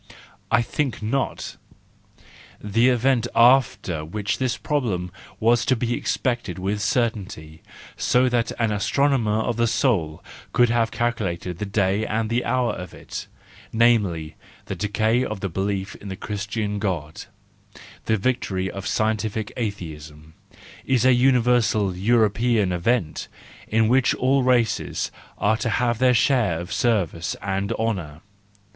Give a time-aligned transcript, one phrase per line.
[0.49, 1.57] I think not.
[2.59, 7.61] The event after which this problem was to be expected with certainty,
[7.97, 12.83] so that an astronomer of the soul could have calculated the day and the hour
[12.87, 17.25] for it—namely, the decay of the belief in the Christian God,
[18.05, 23.27] the victory of scientific atheism,—is a universal European event,
[23.67, 28.21] in which all races are to have their share of service and honour.